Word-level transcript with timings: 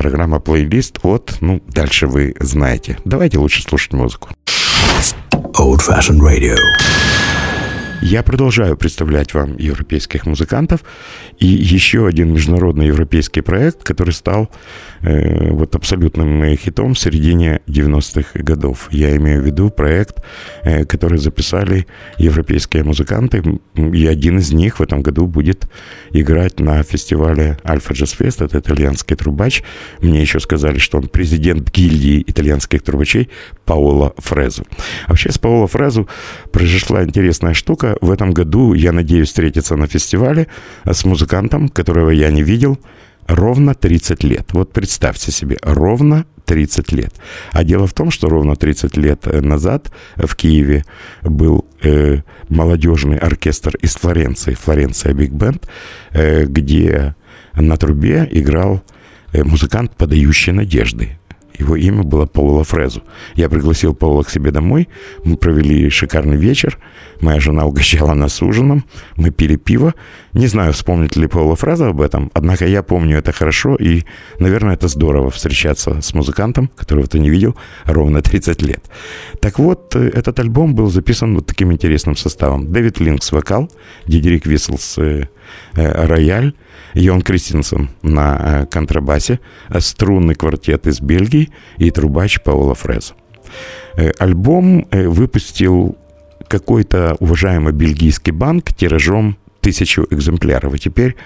программа 0.00 0.40
«Плейлист» 0.40 0.98
от, 1.02 1.36
ну, 1.42 1.62
дальше 1.68 2.06
вы 2.06 2.34
знаете. 2.40 2.96
Давайте 3.04 3.36
лучше 3.36 3.62
слушать 3.62 3.92
музыку. 3.92 4.30
Old 5.58 5.80
Fashioned 5.86 6.20
Radio. 6.20 6.56
Я 8.00 8.22
продолжаю 8.22 8.78
представлять 8.78 9.34
вам 9.34 9.58
европейских 9.58 10.24
музыкантов 10.24 10.80
и 11.38 11.46
еще 11.46 12.06
один 12.06 12.32
международный 12.32 12.86
европейский 12.86 13.42
проект, 13.42 13.84
который 13.84 14.14
стал 14.14 14.50
Э, 15.02 15.50
вот 15.50 15.74
абсолютным 15.74 16.42
э, 16.42 16.56
хитом 16.56 16.92
в 16.92 16.98
середине 16.98 17.60
90-х 17.66 18.38
годов. 18.42 18.88
Я 18.90 19.16
имею 19.16 19.42
в 19.42 19.46
виду 19.46 19.70
проект, 19.70 20.22
э, 20.62 20.84
который 20.84 21.18
записали 21.18 21.86
европейские 22.18 22.84
музыканты, 22.84 23.42
и 23.76 24.06
один 24.06 24.38
из 24.38 24.52
них 24.52 24.78
в 24.78 24.82
этом 24.82 25.00
году 25.00 25.26
будет 25.26 25.68
играть 26.12 26.60
на 26.60 26.82
фестивале 26.82 27.56
Альфа 27.66 27.94
Джаз 27.94 28.10
Фест, 28.10 28.42
это 28.42 28.58
итальянский 28.58 29.16
трубач. 29.16 29.62
Мне 30.02 30.20
еще 30.20 30.38
сказали, 30.38 30.78
что 30.78 30.98
он 30.98 31.08
президент 31.08 31.70
гильдии 31.70 32.22
итальянских 32.26 32.82
трубачей 32.82 33.30
Паоло 33.64 34.12
Фрезу. 34.18 34.66
Вообще 35.08 35.32
с 35.32 35.38
Паоло 35.38 35.66
Фрезу 35.66 36.08
произошла 36.52 37.02
интересная 37.04 37.54
штука. 37.54 37.96
В 38.02 38.10
этом 38.10 38.32
году 38.32 38.74
я 38.74 38.92
надеюсь 38.92 39.28
встретиться 39.28 39.76
на 39.76 39.86
фестивале 39.86 40.46
с 40.84 41.04
музыкантом, 41.04 41.70
которого 41.70 42.10
я 42.10 42.30
не 42.30 42.42
видел, 42.42 42.78
ровно 43.26 43.74
30 43.74 44.24
лет. 44.24 44.48
Вот 44.52 44.72
представьте 44.72 45.32
себе, 45.32 45.58
ровно 45.62 46.26
30 46.50 46.92
лет. 46.92 47.14
А 47.52 47.62
дело 47.62 47.86
в 47.86 47.92
том, 47.92 48.10
что 48.10 48.28
ровно 48.28 48.56
30 48.56 48.96
лет 48.96 49.26
э, 49.26 49.40
назад 49.40 49.92
э, 50.16 50.26
в 50.26 50.34
Киеве 50.34 50.84
был 51.22 51.64
э, 51.82 52.22
молодежный 52.48 53.18
оркестр 53.18 53.76
из 53.76 53.94
Флоренции, 53.94 54.54
Флоренция 54.54 55.14
Биг 55.14 55.30
Бенд, 55.30 55.68
э, 56.10 56.46
где 56.46 57.14
на 57.54 57.76
трубе 57.76 58.28
играл 58.32 58.82
музыкант, 59.32 59.94
подающий 59.96 60.52
надежды. 60.52 61.19
Его 61.60 61.76
имя 61.76 62.02
было 62.02 62.24
Паула 62.24 62.64
Фрезу. 62.64 63.02
Я 63.34 63.50
пригласил 63.50 63.94
Паула 63.94 64.22
к 64.22 64.30
себе 64.30 64.50
домой. 64.50 64.88
Мы 65.24 65.36
провели 65.36 65.90
шикарный 65.90 66.36
вечер. 66.36 66.78
Моя 67.20 67.38
жена 67.38 67.66
угощала 67.66 68.14
нас 68.14 68.40
ужином. 68.40 68.84
Мы 69.16 69.30
пили 69.30 69.56
пиво. 69.56 69.94
Не 70.32 70.46
знаю, 70.46 70.72
вспомнит 70.72 71.16
ли 71.16 71.26
Паула 71.26 71.56
Фреза 71.56 71.88
об 71.88 72.00
этом, 72.00 72.30
однако 72.34 72.66
я 72.66 72.82
помню 72.82 73.18
это 73.18 73.32
хорошо, 73.32 73.74
и, 73.74 74.04
наверное, 74.38 74.74
это 74.74 74.88
здорово 74.88 75.28
встречаться 75.28 76.00
с 76.00 76.14
музыкантом, 76.14 76.70
которого 76.76 77.06
ты 77.06 77.18
не 77.18 77.30
видел 77.30 77.56
ровно 77.84 78.22
30 78.22 78.62
лет. 78.62 78.90
Так 79.40 79.58
вот, 79.58 79.94
э, 79.96 80.08
этот 80.08 80.38
альбом 80.38 80.74
был 80.74 80.90
записан 80.90 81.34
вот 81.34 81.46
таким 81.46 81.72
интересным 81.72 82.16
составом. 82.16 82.72
Дэвид 82.72 83.00
Линкс– 83.00 83.32
вокал, 83.32 83.68
Дидерик 84.06 84.46
Висселс 84.46 84.98
э,– 84.98 85.28
Э, 85.74 86.06
рояль, 86.06 86.54
Йон 86.94 87.22
Кристенсен 87.22 87.90
на 88.02 88.38
э, 88.62 88.66
контрабасе, 88.66 89.38
э, 89.68 89.80
струнный 89.80 90.34
квартет 90.34 90.86
из 90.86 91.00
Бельгии 91.00 91.50
и 91.78 91.90
трубач 91.90 92.40
Паула 92.42 92.74
Фреза. 92.74 93.14
Альбом 94.18 94.86
выпустил 94.92 95.98
какой-то 96.48 97.16
уважаемый 97.18 97.72
бельгийский 97.72 98.32
банк 98.32 98.72
тиражом 98.72 99.36
тысячу 99.60 100.06
экземпляров. 100.10 100.74
И 100.74 100.78
теперь 100.78 101.16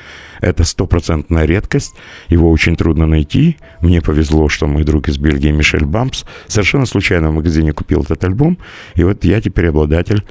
это 0.41 0.65
стопроцентная 0.65 1.45
редкость. 1.45 1.95
Его 2.29 2.51
очень 2.51 2.77
трудно 2.77 3.07
найти. 3.07 3.59
Мне 3.81 4.01
повезло, 4.01 4.49
что 4.49 4.67
мой 4.67 4.85
друг 4.85 5.09
из 5.09 5.19
Бельгии 5.19 5.51
Мишель 5.51 5.85
Бампс 5.85 6.25
совершенно 6.49 6.87
случайно 6.87 7.31
в 7.31 7.35
магазине 7.35 7.73
купил 7.73 8.01
этот 8.01 8.25
альбом. 8.25 8.59
И 8.95 9.05
вот 9.05 9.25
я 9.25 9.41
теперь 9.41 9.69
обладатель 9.69 10.25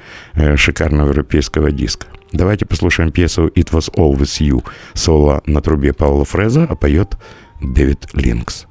шикарного 0.56 1.10
европейского 1.10 1.70
диска. 1.70 2.08
Давайте 2.34 2.66
послушаем 2.66 3.12
пьесу 3.12 3.46
«It 3.46 3.70
was 3.70 3.94
always 3.94 4.40
you» 4.40 4.64
соло 4.92 5.40
на 5.46 5.60
трубе 5.60 5.92
Павла 5.92 6.24
Фреза, 6.24 6.66
а 6.68 6.74
поет 6.74 7.16
Дэвид 7.60 8.08
Линкс. 8.12 8.66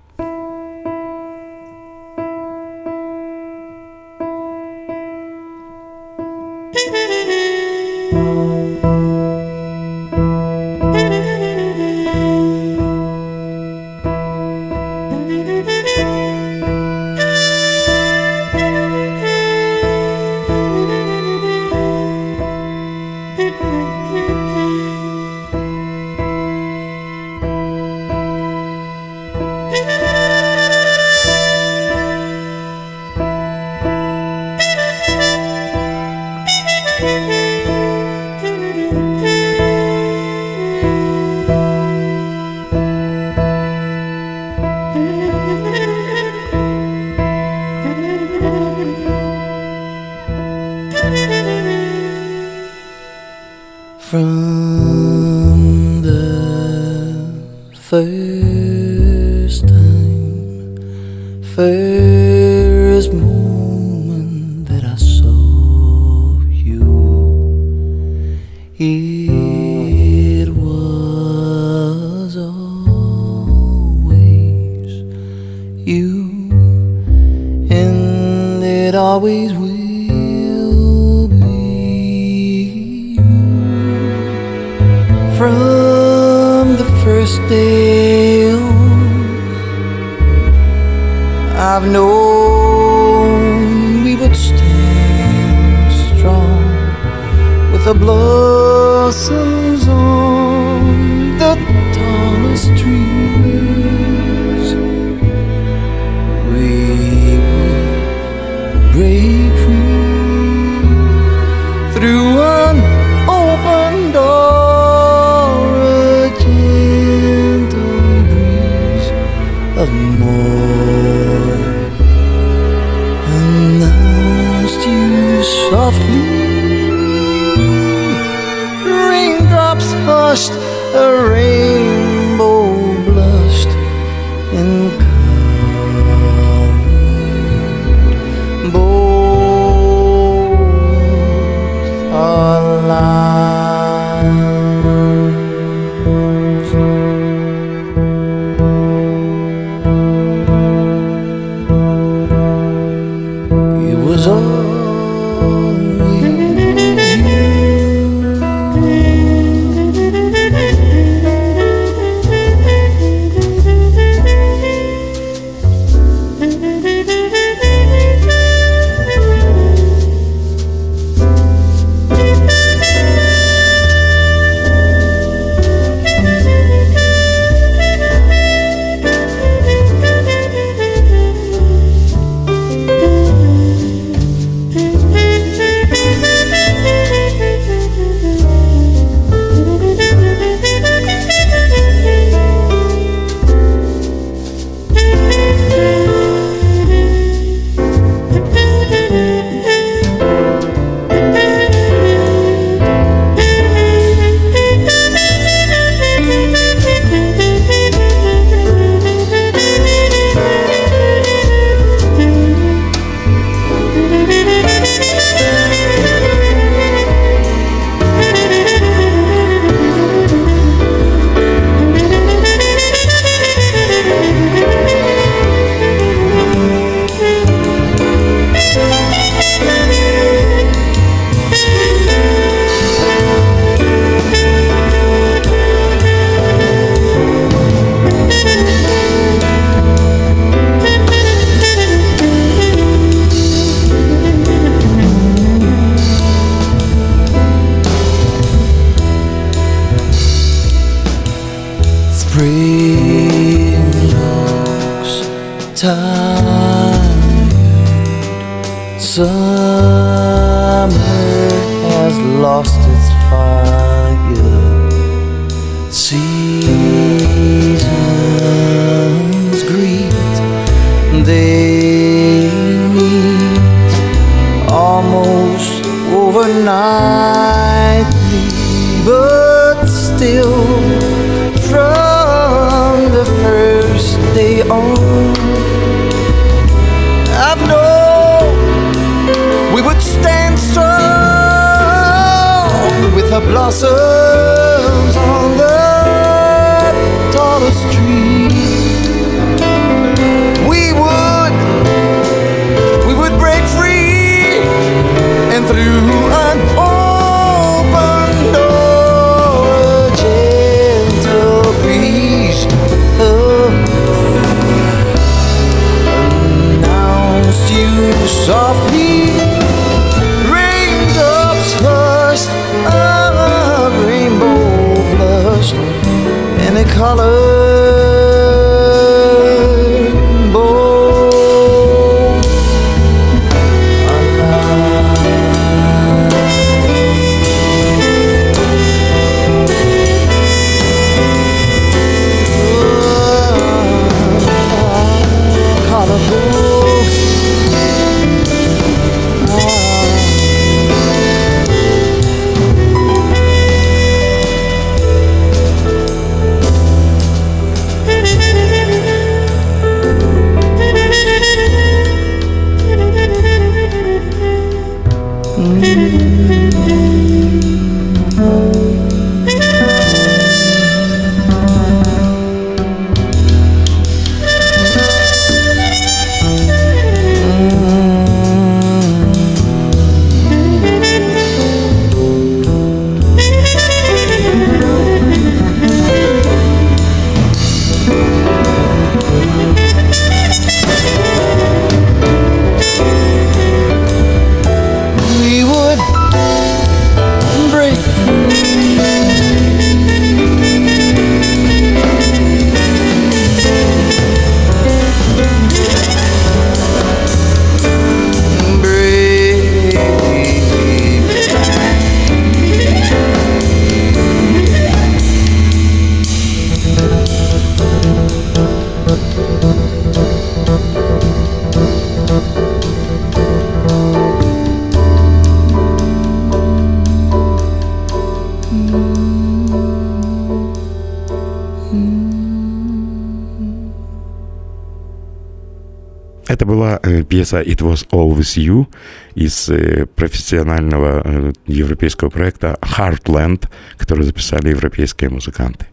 Пьеса 437.22 437.62
«It 437.62 437.82
was 437.82 438.08
always 438.12 438.58
you» 438.58 438.88
из 439.36 439.70
э, 439.70 440.08
профессионального 440.15 441.22
э, 441.24 441.53
европейского 441.67 442.29
проекта 442.29 442.77
«Heartland», 442.82 443.70
который 443.98 444.25
записали 444.25 444.70
европейские 444.70 445.29
музыканты. 445.29 445.86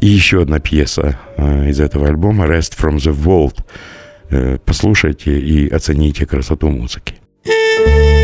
И 0.00 0.06
еще 0.06 0.42
одна 0.42 0.58
пьеса 0.60 1.18
э, 1.36 1.70
из 1.70 1.80
этого 1.80 2.08
альбома 2.08 2.46
«Rest 2.46 2.76
from 2.78 2.96
the 2.96 3.14
Vault». 3.14 3.64
Э, 4.30 4.58
Послушайте 4.64 5.38
и 5.38 5.68
оцените 5.68 6.26
красоту 6.26 6.68
музыки. 6.68 7.14
Rest 7.44 8.19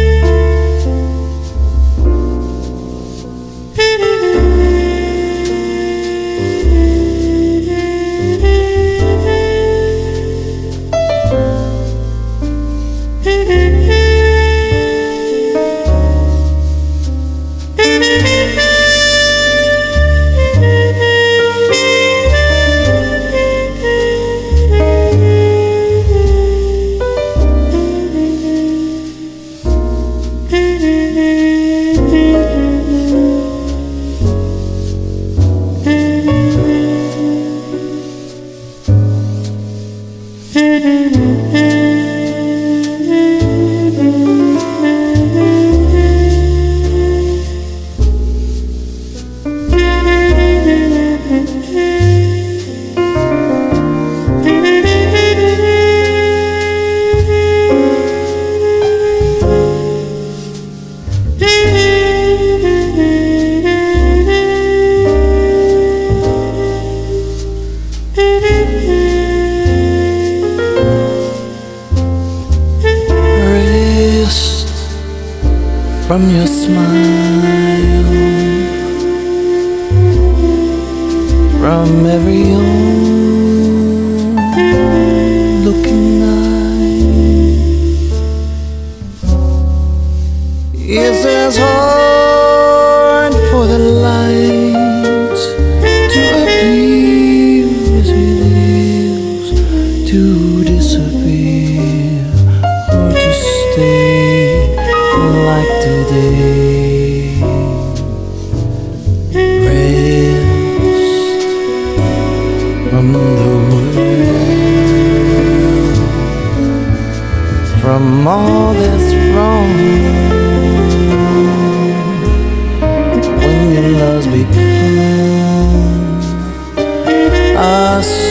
from 76.06 76.30
your 76.30 76.46
smile, 76.46 76.84
from 81.58 82.06
every 82.06 82.44
looking 85.64 86.22
eye. 86.22 87.26
It's 90.74 91.26
as 91.26 91.58
hard 91.58 92.15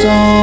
so 0.06 0.35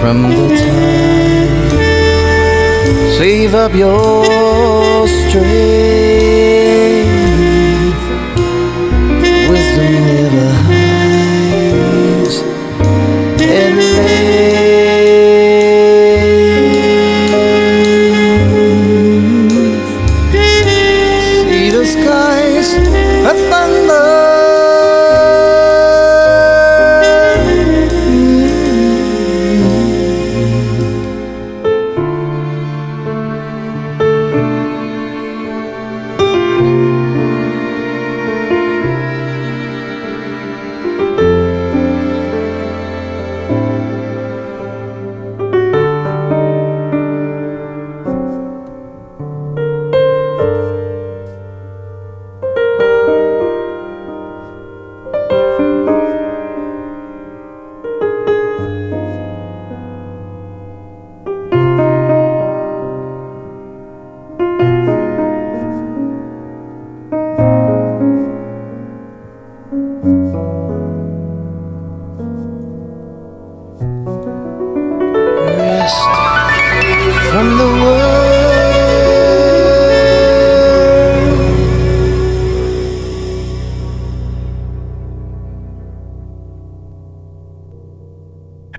from 0.00 0.22
the 0.22 0.48
time. 0.56 1.70
save 3.18 3.54
up 3.54 3.74
your 3.74 5.06
strength. 5.06 6.29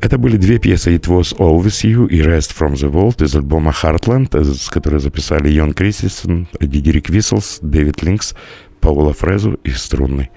Это 0.01 0.17
были 0.17 0.35
две 0.35 0.57
пьесы 0.57 0.95
«It 0.95 1.03
Was 1.03 1.37
Always 1.37 1.83
You» 1.83 2.09
и 2.09 2.21
«Rest 2.21 2.57
From 2.57 2.73
The 2.73 2.91
World» 2.91 3.23
из 3.23 3.35
альбома 3.35 3.71
«Heartland», 3.71 4.43
с 4.43 4.67
которой 4.69 4.99
записали 4.99 5.49
Йон 5.49 5.73
Крисисон, 5.73 6.47
Дидерик 6.59 7.09
Висселс, 7.11 7.59
Дэвид 7.61 8.01
Линкс, 8.01 8.33
Паула 8.79 9.13
Фрезу 9.13 9.59
и 9.63 9.69
струнный 9.69 10.31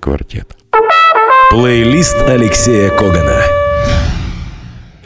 квартет. 0.00 0.56
Плейлист 1.50 2.14
Алексея 2.22 2.90
Когана. 2.90 3.42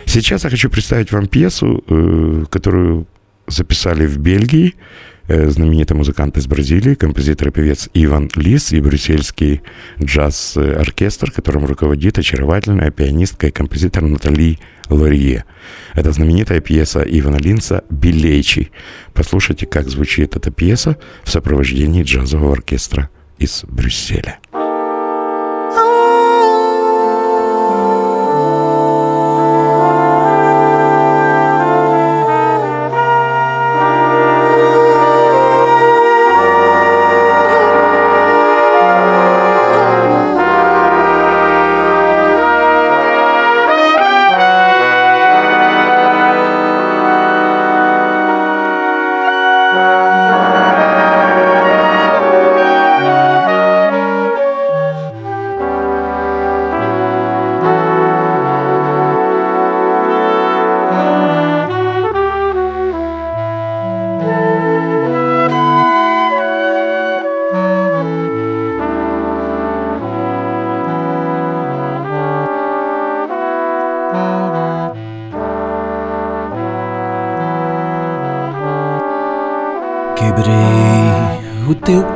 Сейчас 0.05 0.45
я 0.45 0.51
хочу 0.51 0.69
представить 0.69 1.11
вам 1.11 1.27
пьесу, 1.27 1.83
э, 1.89 2.45
которую 2.51 3.07
записали 3.47 4.05
в 4.05 4.19
Бельгии 4.19 4.75
э, 4.75 5.12
знаменитый 5.51 5.97
музыкант 5.97 6.37
из 6.37 6.47
Бразилии, 6.47 6.95
композитор 6.95 7.49
и 7.49 7.51
певец 7.51 7.89
Иван 7.95 8.31
Лис 8.37 8.73
и 8.73 8.81
брюссельский 8.81 9.63
джаз-оркестр, 10.03 11.31
которым 11.31 11.65
руководит 11.65 12.19
очаровательная 12.19 12.91
пианистка 12.91 13.47
и 13.47 13.51
композитор 13.51 14.03
Натали 14.03 14.59
Лорье. 14.89 15.45
Это 15.95 16.13
знаменитая 16.13 16.61
пьеса 16.61 17.03
Ивана 17.03 17.37
Линца 17.37 17.85
«Билечи». 17.89 18.71
Послушайте, 19.15 19.67
как 19.67 19.89
звучит 19.89 20.37
эта 20.37 20.51
пьеса 20.51 20.99
в 21.25 21.31
сопровождении 21.31 22.03
джазового 22.03 22.53
оркестра 22.53 23.09
из 23.39 23.65
Брюсселя. 23.67 24.39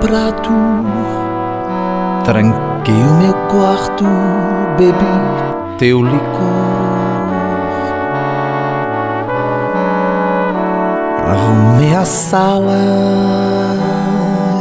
Prato, 0.06 0.52
tranquei 2.24 2.94
o 2.94 3.14
meu 3.14 3.34
quarto, 3.50 4.04
bebi 4.78 5.76
teu 5.78 6.00
licor. 6.00 6.16
Arrumei 11.28 11.92
a 11.92 12.04
sala, 12.04 12.78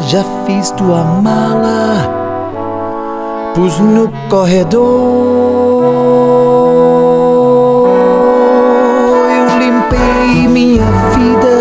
já 0.07 0.23
fiz 0.47 0.71
tua 0.71 1.03
mala, 1.03 2.09
pus 3.53 3.79
no 3.79 4.11
corredor. 4.29 4.81
Eu 9.29 9.59
limpei 9.59 10.47
minha 10.47 10.85
vida, 11.13 11.55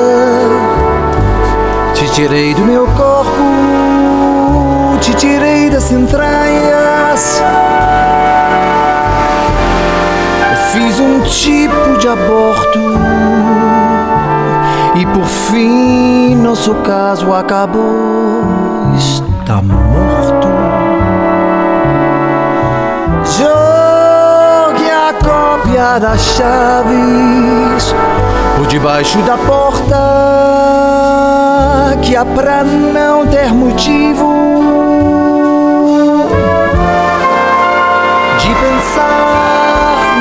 te 1.93 2.11
tirei 2.13 2.55
do 2.55 2.63
meu 2.63 2.84
te 5.15 5.27
tirei 5.27 5.71
das 5.71 5.91
entranhas. 5.93 7.43
Fiz 10.73 11.01
um 11.01 11.21
tipo 11.21 11.99
de 11.99 12.09
aborto. 12.09 12.81
E 14.97 15.07
por 15.07 15.25
fim, 15.25 16.37
nosso 16.37 16.75
caso 16.77 17.33
acabou. 17.33 18.43
Está 18.97 19.61
morto. 19.63 20.49
Jogue 23.25 24.91
a 24.91 25.15
cópia 25.23 25.99
das 25.99 26.21
chaves 26.21 27.95
por 28.57 28.67
debaixo 28.67 29.19
da 29.23 29.37
porta 29.37 29.95
que 32.03 32.17
há 32.17 32.25
pra 32.25 32.63
não 32.65 33.27
ter 33.27 33.53
motivo 33.53 34.44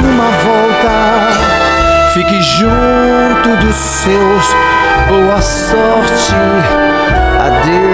numa 0.01 0.29
volta. 0.43 0.93
Fique 2.13 2.41
junto 2.41 3.57
dos 3.65 3.75
seus. 3.75 4.55
Boa 5.07 5.41
sorte. 5.41 6.35
Adeus. 7.39 7.93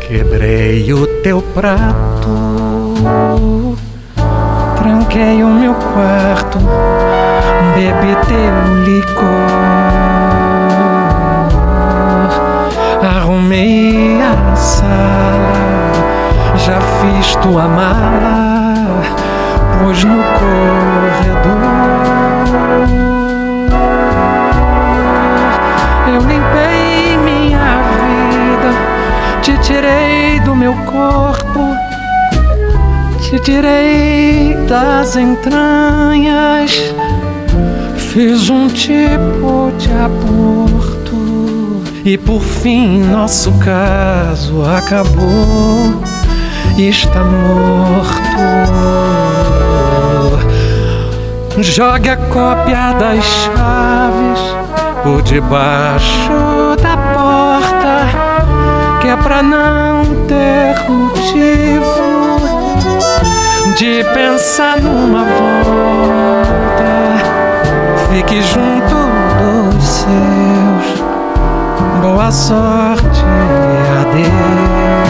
Quebrei 0.00 0.92
o 0.92 1.06
teu 1.22 1.42
prato. 1.42 2.30
Tranquei 4.76 5.42
o 5.42 5.48
meu 5.48 5.74
quarto. 5.74 6.58
Bebi 7.74 8.16
teu 8.26 8.84
licor. 8.84 9.89
Arrumei 13.40 14.20
a 14.20 14.54
sala, 14.54 15.92
já 16.56 16.78
fiz 16.80 17.34
tua 17.36 17.66
mala, 17.66 19.02
pus 19.78 20.04
no 20.04 20.22
corredor. 20.38 20.60
Eu 26.06 26.20
limpei 26.20 27.16
minha 27.24 27.78
vida, 27.96 28.70
te 29.42 29.56
tirei 29.58 30.40
do 30.40 30.54
meu 30.54 30.74
corpo, 30.84 31.74
te 33.20 33.38
tirei 33.40 34.54
das 34.68 35.16
entranhas, 35.16 36.94
fiz 37.96 38.50
um 38.50 38.68
tipo 38.68 39.72
de. 39.78 40.19
E 42.02 42.16
por 42.16 42.40
fim 42.40 43.02
nosso 43.02 43.52
caso 43.58 44.62
acabou, 44.64 46.02
está 46.78 47.22
morto. 47.22 48.20
Jogue 51.58 52.08
a 52.08 52.16
cópia 52.16 52.94
das 52.98 53.22
chaves 53.22 54.40
por 55.02 55.20
debaixo 55.20 56.32
da 56.82 56.96
porta, 56.96 58.06
que 59.02 59.08
é 59.08 59.16
pra 59.16 59.42
não 59.42 60.02
ter 60.26 60.74
motivo 60.88 62.40
de 63.76 64.02
pensar 64.14 64.80
numa 64.80 65.24
volta. 65.24 66.90
Fique 68.08 68.40
junto 68.40 68.94
dos 69.74 69.84
seus 69.84 70.69
boa 72.00 72.30
sorte, 72.32 73.24
adeus. 74.00 75.09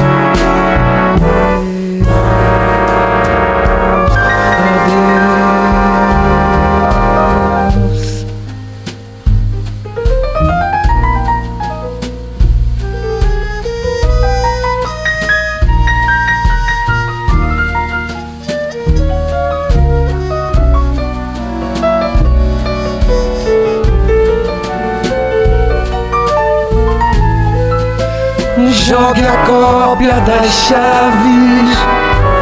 Jogue 28.91 29.25
a 29.25 29.37
cópia 29.47 30.15
das 30.15 30.51
chaves 30.67 31.79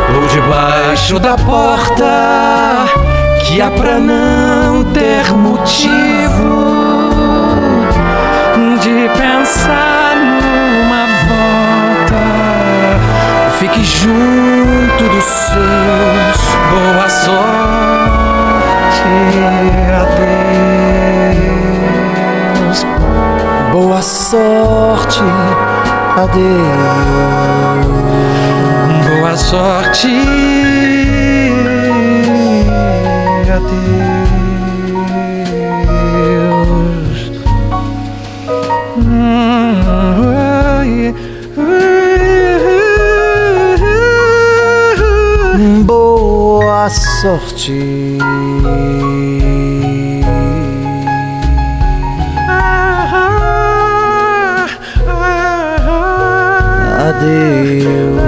por 0.07 0.27
debaixo 0.31 1.19
da 1.21 1.37
porta, 1.37 2.87
que 3.45 3.61
há 3.61 3.71
pra 3.71 3.99
não 3.99 4.83
ter 4.85 5.31
motivo 5.35 6.65
de 8.81 9.11
pensar 9.11 10.17
numa 10.17 11.07
volta. 11.29 12.17
Fique 13.59 13.85
junto 13.85 15.05
dos 15.05 15.25
seus. 15.25 16.39
Boa 16.71 17.11
sorte, 17.11 17.45
adeus. 22.65 22.87
Boa 23.71 24.01
sorte, 24.01 25.21
adeus. 26.17 27.87
Boa 29.07 29.37
sorte, 29.37 30.09
adeus. 33.57 33.99
Boa 45.85 46.89
sorte. 46.91 48.19
deu. 57.21 58.19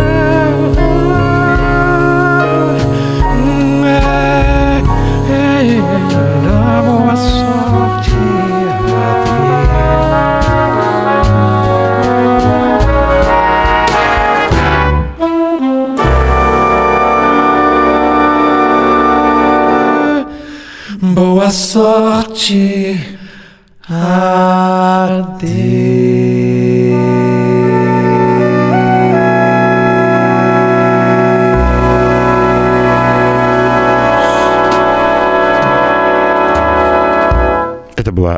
Amo 6.46 7.16
sorte 7.16 8.16
Boa 21.02 21.50
sorte. 21.50 23.18
Ah. 23.88 24.39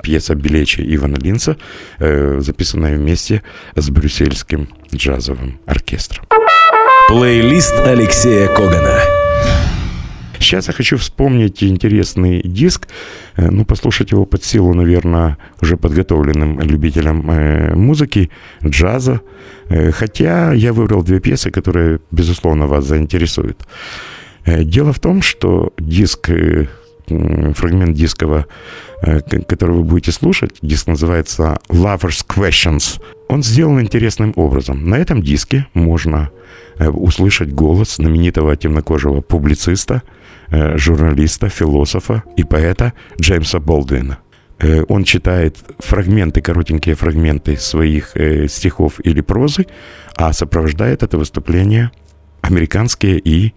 Пьеса 0.02 0.34
Белечи 0.34 0.82
Ивана 0.94 1.16
Линца, 1.16 1.56
э, 1.98 2.40
записанная 2.40 2.96
вместе 2.96 3.42
с 3.76 3.88
брюссельским 3.88 4.68
джазовым 4.94 5.60
оркестром. 5.66 6.26
Плейлист 7.08 7.74
Алексея 7.80 8.48
Когана. 8.48 9.00
Сейчас 10.38 10.66
я 10.68 10.74
хочу 10.74 10.96
вспомнить 10.96 11.62
интересный 11.62 12.42
диск, 12.42 12.88
э, 13.36 13.48
ну, 13.50 13.64
послушать 13.64 14.10
его 14.10 14.26
под 14.26 14.44
силу, 14.44 14.74
наверное, 14.74 15.38
уже 15.62 15.76
подготовленным 15.76 16.60
любителям 16.60 17.30
э, 17.30 17.74
музыки, 17.74 18.30
джаза. 18.64 19.20
Хотя 19.92 20.52
я 20.52 20.72
выбрал 20.72 21.02
две 21.02 21.18
пьесы, 21.18 21.50
которые, 21.50 22.00
безусловно, 22.10 22.66
вас 22.66 22.84
заинтересуют. 22.84 23.58
Дело 24.44 24.92
в 24.92 24.98
том, 24.98 25.22
что 25.22 25.72
диск, 25.78 26.30
фрагмент 27.06 27.96
дискового, 27.96 28.46
э, 29.02 29.20
который 29.20 29.76
вы 29.76 29.84
будете 29.84 30.12
слушать, 30.12 30.52
диск 30.62 30.86
называется 30.86 31.58
Lover's 31.68 32.24
Questions. 32.26 33.00
Он 33.28 33.42
сделан 33.42 33.80
интересным 33.80 34.32
образом. 34.36 34.88
На 34.88 34.96
этом 34.96 35.22
диске 35.22 35.66
можно 35.74 36.30
э, 36.78 36.88
услышать 36.88 37.52
голос 37.52 37.96
знаменитого 37.96 38.56
темнокожего 38.56 39.20
публициста, 39.20 40.02
э, 40.48 40.76
журналиста, 40.76 41.48
философа 41.48 42.22
и 42.36 42.44
поэта 42.44 42.92
Джеймса 43.20 43.58
Болдуина. 43.58 44.18
Он 44.88 45.02
читает 45.02 45.56
фрагменты, 45.80 46.40
коротенькие 46.40 46.94
фрагменты 46.94 47.56
своих 47.56 48.14
стихов 48.46 49.00
или 49.02 49.20
прозы, 49.20 49.66
а 50.14 50.32
сопровождает 50.32 51.02
это 51.02 51.18
выступление 51.18 51.90
американские 52.42 53.18
и 53.18 53.54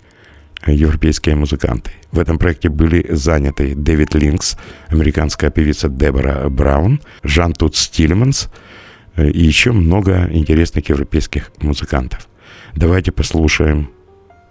европейские 0.65 1.35
музыканты. 1.35 1.91
В 2.11 2.19
этом 2.19 2.37
проекте 2.37 2.69
были 2.69 3.05
заняты 3.09 3.75
Дэвид 3.75 4.15
Линкс, 4.15 4.57
американская 4.89 5.49
певица 5.49 5.89
Дебора 5.89 6.49
Браун, 6.49 7.01
Жан 7.23 7.53
Тут 7.53 7.75
Стилеманс 7.75 8.49
э, 9.15 9.29
и 9.29 9.43
еще 9.43 9.71
много 9.71 10.27
интересных 10.31 10.89
европейских 10.89 11.51
музыкантов. 11.59 12.27
Давайте 12.75 13.11
послушаем 13.11 13.89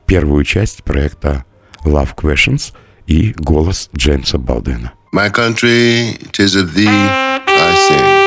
первую 0.07 0.45
часть 0.45 0.85
проекта 0.85 1.45
Love 1.85 2.15
Questions 2.17 2.73
и 3.07 3.35
голос 3.37 3.91
Джеймса 3.97 4.39
Балдена. 4.39 4.93
My 5.13 5.31
country, 5.31 6.19
tis 6.33 6.57
of 6.57 6.75
thee 6.75 6.89
I 6.89 7.75
sing. 7.89 8.24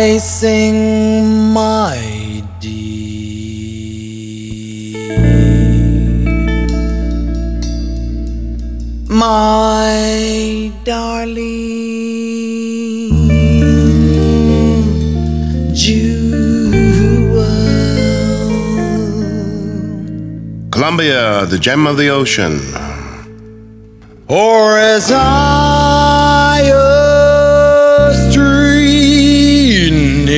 I 0.00 0.18
sing 0.18 1.52
my 1.52 1.98
dear. 2.60 2.68
My 9.08 10.70
darling 10.84 11.34
jewel. 15.74 17.32
Columbia, 20.70 21.44
the 21.46 21.58
gem 21.58 21.88
of 21.88 21.96
the 21.96 22.08
ocean. 22.08 22.60
Or 24.28 24.78
as 24.78 25.10
I 25.10 25.87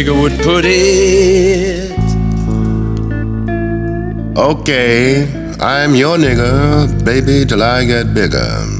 nigga 0.01 0.23
would 0.23 0.39
put 0.41 0.65
it. 0.65 1.91
Okay, 4.39 5.29
I'm 5.61 5.95
your 5.95 6.17
nigga, 6.17 7.05
baby, 7.05 7.45
till 7.45 7.63
I 7.63 7.85
get 7.85 8.15
bigger. 8.15 8.80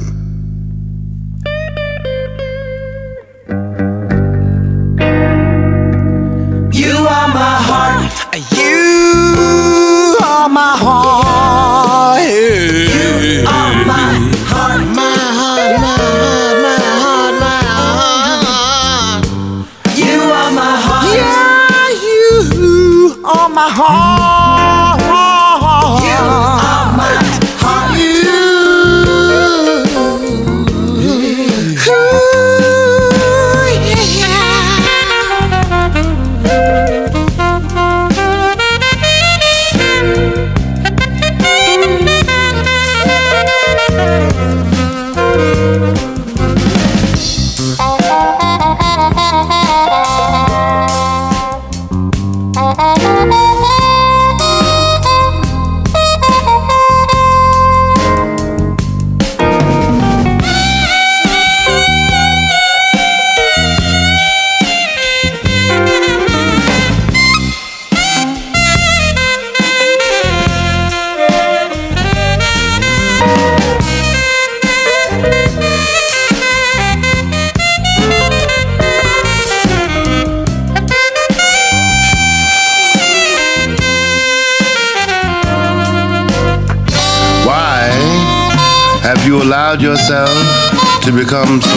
comes 91.31 91.70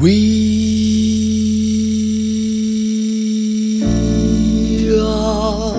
We 0.00 0.08
all 4.98 5.74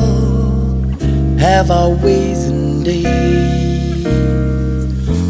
have 1.39 1.71
our 1.71 1.89
ways 1.89 2.45
and 2.45 2.85
days, 2.85 4.05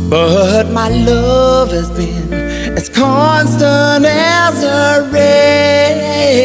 but 0.10 0.72
my 0.72 0.90
love 0.90 1.72
has 1.72 1.90
been 1.92 2.34
as 2.34 2.90
constant 2.90 4.06
as 4.06 4.62
a 4.62 5.10
ray 5.10 6.42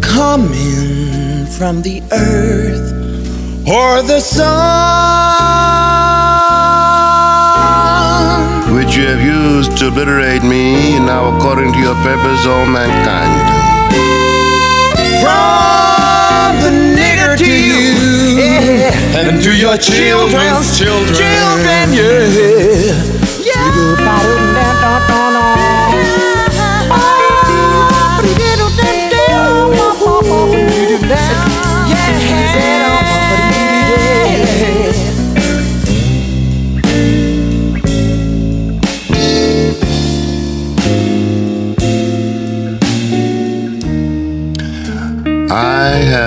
coming 0.00 1.46
from 1.46 1.82
the 1.82 2.00
earth 2.12 2.92
or 3.66 4.02
the 4.02 4.20
sun. 4.20 5.67
Which 8.78 8.94
you 8.94 9.06
have 9.06 9.20
used 9.20 9.76
to 9.76 9.88
obliterate 9.88 10.44
me, 10.44 11.00
now 11.00 11.36
according 11.36 11.72
to 11.72 11.78
your 11.80 11.96
purpose, 11.96 12.46
all 12.46 12.64
mankind. 12.64 13.34
From 15.18 16.54
the 16.62 16.70
nigger 16.94 17.36
to 17.36 17.50
you, 17.68 18.38
yeah, 18.38 19.18
and 19.18 19.42
to 19.42 19.50
your 19.56 19.76
children's 19.78 20.78
children, 20.78 21.16
children, 21.16 21.92
yeah. 21.92 23.18
Yeah. 23.42 23.88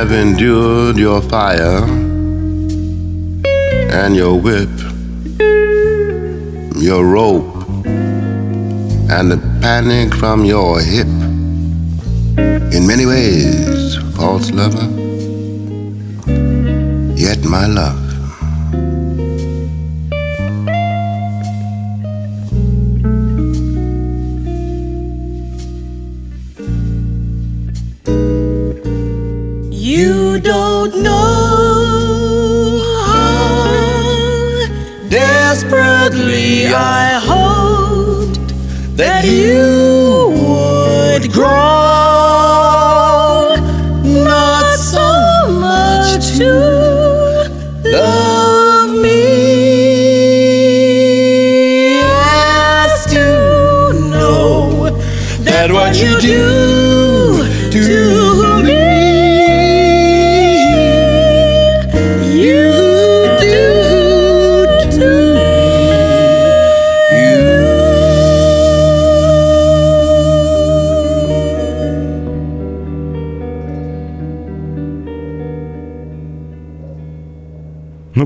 Have 0.01 0.11
endured 0.13 0.97
your 0.97 1.21
fire 1.21 1.83
and 3.93 4.15
your 4.15 4.35
whip, 4.35 4.67
your 6.75 7.05
rope, 7.05 7.67
and 7.85 9.29
the 9.29 9.37
panic 9.61 10.11
from 10.15 10.43
your 10.43 10.81
hip. 10.81 11.05
In 12.73 12.87
many 12.87 13.05
ways, 13.05 13.95
false 14.15 14.49
lover, 14.49 14.89
yet 17.15 17.45
my 17.45 17.67
love. 17.67 18.10
You 30.31 30.39
don't 30.39 30.95
know 31.03 32.79
how 33.05 34.65
desperately 35.09 36.67
I 36.67 37.10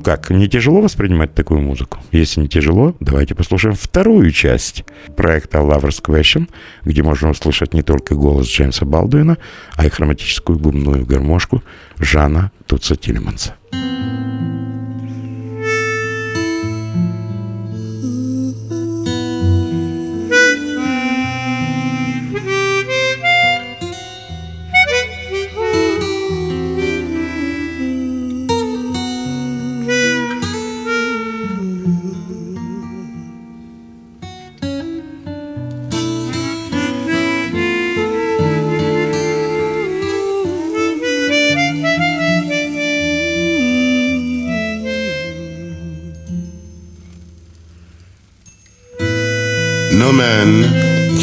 как, 0.05 0.29
не 0.29 0.47
тяжело 0.47 0.81
воспринимать 0.81 1.33
такую 1.33 1.61
музыку? 1.61 1.97
Если 2.11 2.39
не 2.39 2.47
тяжело, 2.47 2.95
давайте 2.99 3.33
послушаем 3.33 3.75
вторую 3.75 4.29
часть 4.29 4.85
проекта 5.17 5.57
Lover's 5.57 5.99
Question, 5.99 6.47
где 6.83 7.01
можно 7.01 7.31
услышать 7.31 7.73
не 7.73 7.81
только 7.81 8.13
голос 8.13 8.47
Джеймса 8.47 8.85
Балдуина, 8.85 9.39
а 9.75 9.85
и 9.87 9.89
хроматическую 9.89 10.59
губную 10.59 11.07
гармошку 11.07 11.63
Жана 11.97 12.51
Туца 12.67 12.95
Тилеманса. 12.95 13.55
No 13.73 13.84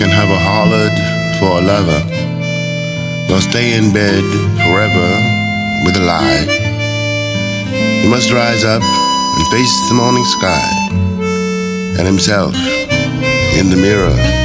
can 0.03 0.11
have 0.11 0.31
a 0.31 0.37
harlot 0.37 0.97
for 1.39 1.59
a 1.59 1.63
lover, 1.63 2.03
nor 3.29 3.41
stay 3.41 3.77
in 3.79 3.93
bed 3.93 4.25
forever 4.67 5.09
with 5.85 5.95
a 5.97 6.03
lie. 6.05 6.43
He 8.03 8.09
must 8.09 8.33
rise 8.33 8.65
up 8.65 8.83
and 8.83 9.47
face 9.55 9.73
the 9.89 9.95
morning 9.95 10.25
sky 10.25 10.67
and 11.99 12.05
himself 12.05 12.57
in 13.55 13.71
the 13.71 13.77
mirror 13.77 14.42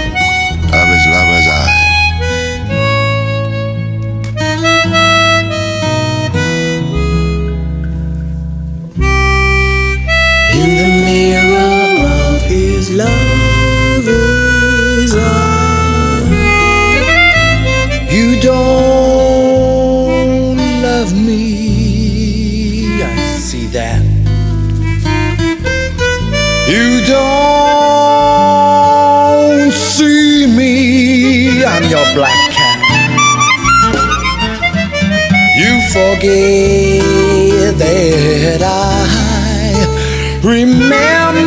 forget 35.98 37.74
that 37.80 38.62
I 38.62 40.40
remember 40.44 41.47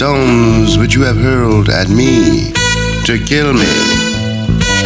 Stones 0.00 0.78
which 0.78 0.94
you 0.94 1.02
have 1.02 1.18
hurled 1.18 1.68
at 1.68 1.90
me 1.90 2.52
to 3.04 3.22
kill 3.22 3.52
me. 3.52 3.68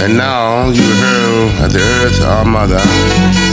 And 0.03 0.17
now 0.17 0.71
you 0.71 0.83
hurl 0.83 1.49
at 1.63 1.71
the 1.71 1.79
earth, 2.03 2.21
our 2.21 2.45
mother. 2.45 3.44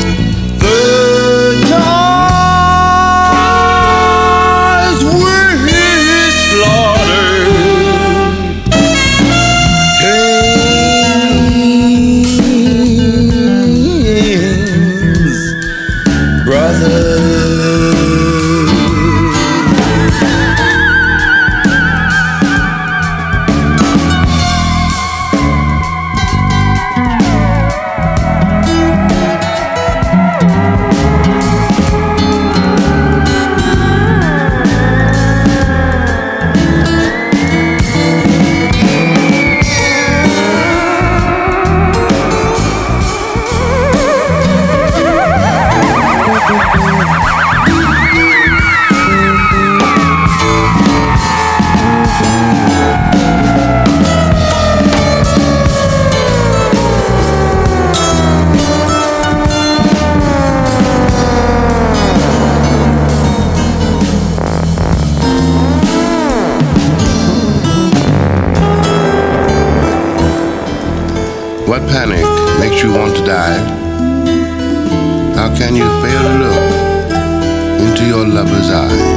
Look 76.14 77.82
into 77.82 78.06
your 78.06 78.26
lover's 78.28 78.70
eyes. 78.70 79.12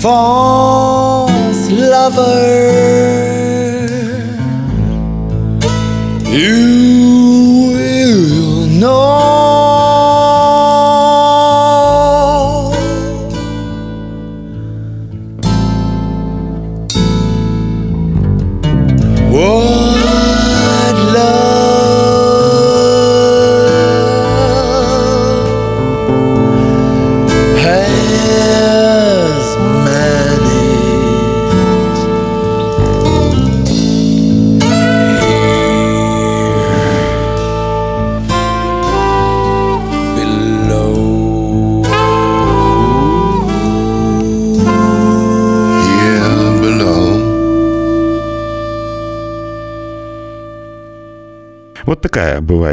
False 0.00 1.68
lover, 1.70 2.89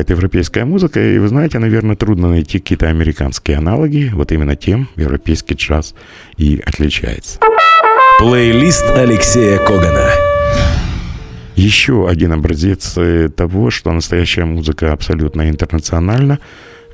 бывает 0.07 0.09
европейская 0.09 0.65
музыка, 0.65 0.99
и 0.99 1.19
вы 1.19 1.27
знаете, 1.27 1.59
наверное, 1.59 1.95
трудно 1.95 2.29
найти 2.29 2.59
какие-то 2.59 2.87
американские 2.87 3.57
аналоги, 3.57 4.11
вот 4.13 4.31
именно 4.31 4.55
тем 4.55 4.87
европейский 4.95 5.55
джаз 5.55 5.93
и 6.37 6.61
отличается. 6.65 7.39
Плейлист 8.19 8.85
Алексея 8.95 9.59
Когана. 9.59 10.09
Еще 11.55 12.07
один 12.07 12.33
образец 12.33 12.97
э, 12.97 13.29
того, 13.29 13.71
что 13.71 13.91
настоящая 13.91 14.45
музыка 14.45 14.93
абсолютно 14.93 15.49
интернациональна. 15.49 16.39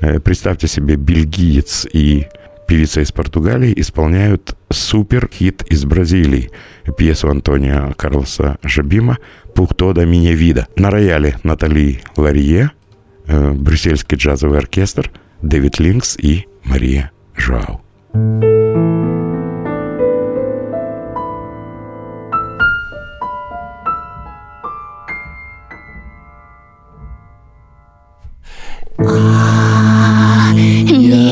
Э, 0.02 0.20
Представьте 0.20 0.68
себе 0.68 0.96
бельгиец 0.96 1.86
и 1.94 2.28
певица 2.68 3.02
из 3.02 3.12
Португалии, 3.12 3.74
исполняют 3.76 4.56
супер-хит 4.72 5.64
из 5.70 5.84
Бразилии, 5.84 6.50
пьесу 6.98 7.30
Антонио 7.30 7.94
Карлоса 7.98 8.58
Жабима 8.64 9.18
«Пухто 9.54 9.94
да 9.94 10.06
мине 10.06 10.34
вида». 10.34 10.68
На 10.78 10.90
рояле 10.90 11.38
Натали 11.44 12.00
Ларье, 12.16 12.72
э, 13.27 13.53
брюссельский 13.53 14.17
джазовый 14.17 14.59
оркестр, 14.59 15.11
Дэвид 15.43 15.79
Линкс 15.79 16.17
и 16.19 16.47
Мария 16.65 17.11
Жуау. 17.35 17.83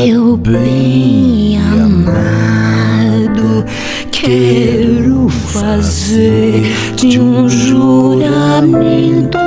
meu 0.07 0.37
bem 0.37 1.59
amado, 1.59 3.65
quero 4.13 5.29
fazer 5.29 6.63
de 6.97 7.19
um 7.19 7.49
juramento 7.49 9.40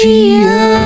Cheers. 0.00 0.77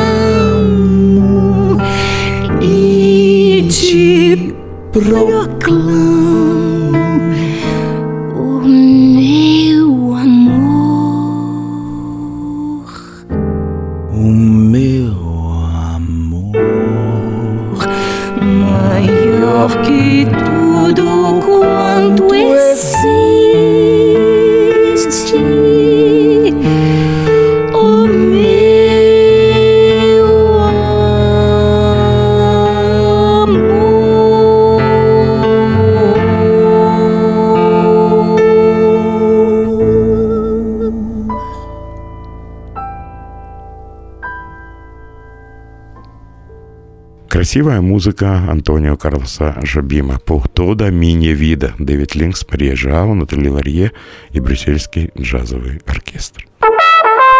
Красивая 47.52 47.82
музыка 47.82 48.46
Антонио 48.48 48.96
Карлоса 48.96 49.58
Жабима. 49.62 50.18
Пухтода 50.18 50.90
мини 50.90 51.34
вида. 51.34 51.74
Дэвид 51.78 52.14
Линкс, 52.14 52.46
Мария 52.50 52.74
Жао, 52.74 53.12
Натали 53.12 53.48
Ларье 53.48 53.92
и 54.30 54.40
брюссельский 54.40 55.10
джазовый 55.18 55.82
оркестр. 55.84 56.46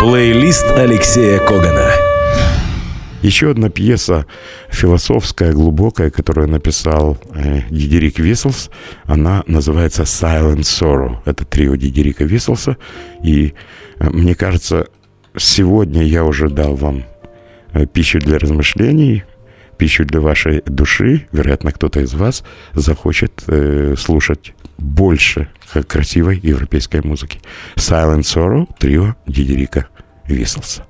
Плейлист 0.01 0.67
Алексея 0.77 1.39
Когана. 1.39 1.93
Еще 3.23 3.53
одна 3.53 3.71
пьеса 3.71 4.27
философская, 4.69 5.55
глубокая, 5.55 6.11
которую 6.11 6.49
написал 6.49 7.17
э, 7.35 7.63
Дидерик 7.71 8.19
Висселс, 8.19 8.69
она 9.05 9.43
называется 9.47 10.03
Silent 10.03 10.65
Sorrow. 10.65 11.21
Это 11.25 11.47
трио 11.47 11.77
Дидерика 11.77 12.25
Висселса. 12.25 12.77
И 13.23 13.55
э, 13.99 14.11
мне 14.11 14.35
кажется, 14.35 14.89
сегодня 15.39 16.03
я 16.03 16.23
уже 16.25 16.51
дал 16.51 16.77
вам 16.77 17.05
э, 17.73 17.87
пищу 17.87 18.19
для 18.19 18.39
размышлений, 18.39 19.25
пищу 19.79 20.05
для 20.05 20.21
вашей 20.21 20.63
души. 20.67 21.27
Вероятно, 21.33 21.73
кто-то 21.73 22.01
из 22.01 22.15
вас 22.15 22.45
захочет 22.75 23.43
э, 23.47 23.95
слушать 23.99 24.55
больше 24.79 25.49
красивой 25.89 26.39
европейской 26.43 27.01
музыки. 27.03 27.41
Silent 27.77 28.23
Sorrow, 28.23 28.69
трио 28.79 29.17
Дидерика 29.27 29.89
Висселса. 30.27 30.85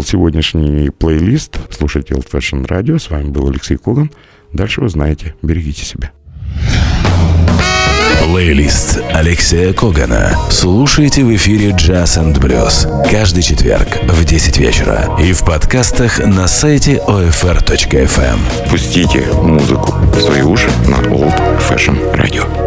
Был 0.00 0.06
сегодняшний 0.06 0.88
плейлист. 0.88 1.58
Слушайте 1.70 2.14
Old 2.14 2.26
Fashion 2.30 2.66
Radio. 2.66 2.98
С 2.98 3.10
вами 3.10 3.28
был 3.28 3.48
Алексей 3.48 3.76
Коган. 3.76 4.10
Дальше 4.50 4.80
вы 4.80 4.88
знаете. 4.88 5.34
Берегите 5.42 5.84
себя. 5.84 6.10
Плейлист 8.24 9.02
Алексея 9.12 9.74
Когана. 9.74 10.34
Слушайте 10.50 11.22
в 11.22 11.34
эфире 11.36 11.70
Jazz 11.70 12.16
and 12.16 12.38
Blues 12.38 13.10
каждый 13.10 13.42
четверг 13.42 13.88
в 14.04 14.24
10 14.24 14.56
вечера 14.56 15.16
и 15.20 15.32
в 15.34 15.44
подкастах 15.44 16.18
на 16.18 16.48
сайте 16.48 17.02
OFR.FM. 17.06 18.70
Пустите 18.70 19.26
музыку 19.42 19.92
в 20.14 20.20
свои 20.20 20.40
уши 20.40 20.70
на 20.88 20.96
Old 21.08 21.38
Fashion 21.68 22.14
Radio. 22.14 22.59